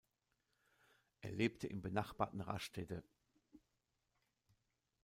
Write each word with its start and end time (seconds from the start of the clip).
Er 1.21 1.31
lebte 1.31 1.67
im 1.67 1.83
benachbarten 1.83 2.41
Rastede. 2.41 3.03